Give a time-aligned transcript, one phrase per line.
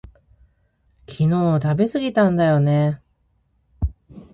[1.07, 2.99] 昨日食べすぎたんだよね